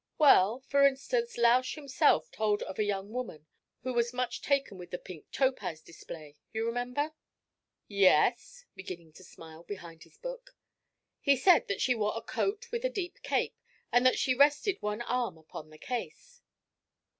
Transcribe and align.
'Well, 0.17 0.61
for 0.61 0.83
instance, 0.87 1.37
Lausch 1.37 1.75
himself 1.75 2.31
told 2.31 2.63
of 2.63 2.79
a 2.79 2.83
young 2.83 3.11
woman 3.11 3.45
who 3.83 3.93
was 3.93 4.13
much 4.15 4.41
taken 4.41 4.79
with 4.79 4.89
the 4.89 4.97
pink 4.97 5.29
topaz 5.31 5.79
display 5.79 6.37
you 6.51 6.65
remember?' 6.65 7.13
'Yes;' 7.87 8.65
beginning 8.73 9.13
to 9.13 9.23
smile 9.23 9.61
behind 9.61 10.01
his 10.01 10.17
book. 10.17 10.55
'He 11.19 11.37
said 11.37 11.67
that 11.67 11.81
she 11.81 11.93
wore 11.93 12.17
a 12.17 12.21
coat 12.23 12.65
with 12.71 12.83
a 12.83 12.89
deep 12.89 13.21
cape, 13.21 13.59
and 13.91 14.03
that 14.03 14.17
she 14.17 14.33
rested 14.33 14.81
one 14.81 15.03
arm 15.03 15.37
upon 15.37 15.69
the 15.69 15.77
case.' 15.77 16.41